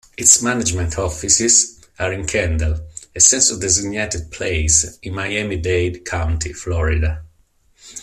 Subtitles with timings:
[0.17, 2.79] Its management offices are in Kendall,
[3.15, 7.21] a census-designated place in Miami-Dade County, Florida.